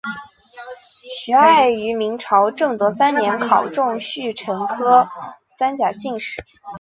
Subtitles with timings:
[1.19, 5.11] 徐爱于明朝正德三年考中戊辰科
[5.45, 6.43] 三甲进士。